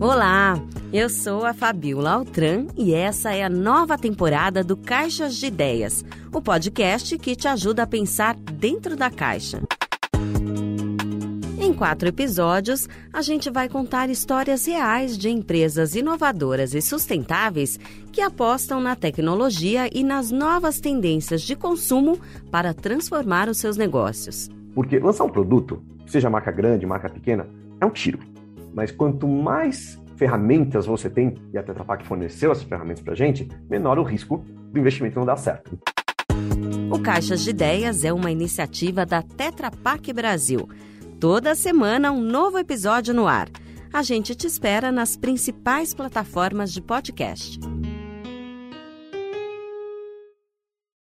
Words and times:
Olá, 0.00 0.54
eu 0.94 1.10
sou 1.10 1.44
a 1.44 1.52
Fabiola 1.52 2.12
Altran 2.12 2.68
e 2.74 2.94
essa 2.94 3.34
é 3.34 3.44
a 3.44 3.50
nova 3.50 3.98
temporada 3.98 4.64
do 4.64 4.74
Caixas 4.74 5.36
de 5.36 5.44
Ideias, 5.44 6.02
o 6.32 6.40
podcast 6.40 7.18
que 7.18 7.36
te 7.36 7.46
ajuda 7.46 7.82
a 7.82 7.86
pensar 7.86 8.34
dentro 8.34 8.96
da 8.96 9.10
caixa. 9.10 9.60
Em 11.60 11.74
quatro 11.74 12.08
episódios, 12.08 12.88
a 13.12 13.20
gente 13.20 13.50
vai 13.50 13.68
contar 13.68 14.08
histórias 14.08 14.64
reais 14.64 15.18
de 15.18 15.28
empresas 15.28 15.94
inovadoras 15.94 16.72
e 16.72 16.80
sustentáveis 16.80 17.78
que 18.10 18.22
apostam 18.22 18.80
na 18.80 18.96
tecnologia 18.96 19.90
e 19.92 20.02
nas 20.02 20.30
novas 20.30 20.80
tendências 20.80 21.42
de 21.42 21.54
consumo 21.54 22.18
para 22.50 22.72
transformar 22.72 23.50
os 23.50 23.58
seus 23.58 23.76
negócios. 23.76 24.48
Porque 24.74 24.98
lançar 24.98 25.24
um 25.24 25.30
produto, 25.30 25.82
seja 26.06 26.30
marca 26.30 26.50
grande, 26.50 26.86
marca 26.86 27.10
pequena, 27.10 27.46
é 27.78 27.84
um 27.84 27.90
tiro. 27.90 28.18
Mas 28.74 28.90
quanto 28.90 29.26
mais 29.26 30.00
ferramentas 30.16 30.86
você 30.86 31.08
tem, 31.08 31.34
e 31.52 31.58
a 31.58 31.62
Tetra 31.62 31.84
Pak 31.84 32.06
forneceu 32.06 32.52
essas 32.52 32.64
ferramentas 32.64 33.02
para 33.02 33.14
a 33.14 33.16
gente, 33.16 33.48
menor 33.68 33.98
o 33.98 34.02
risco 34.02 34.44
do 34.70 34.78
investimento 34.78 35.18
não 35.18 35.26
dar 35.26 35.36
certo. 35.36 35.78
O 36.92 36.98
Caixas 36.98 37.42
de 37.42 37.50
Ideias 37.50 38.04
é 38.04 38.12
uma 38.12 38.30
iniciativa 38.30 39.06
da 39.06 39.22
Tetra 39.22 39.70
Pak 39.70 40.12
Brasil 40.12 40.68
Toda 41.20 41.54
semana 41.54 42.10
um 42.10 42.22
novo 42.22 42.58
episódio 42.58 43.12
no 43.12 43.28
ar. 43.28 43.50
A 43.92 44.02
gente 44.02 44.34
te 44.34 44.46
espera 44.46 44.90
nas 44.90 45.18
principais 45.18 45.92
plataformas 45.92 46.72
de 46.72 46.80
podcast. 46.80 47.60